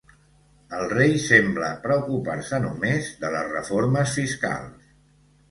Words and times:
El 0.77 0.85
rei 0.93 1.11
sembla 1.25 1.67
preocupar-se 1.83 2.61
només 2.65 3.11
de 3.21 3.31
les 3.37 3.53
reformes 3.53 4.17
fiscals. 4.19 4.91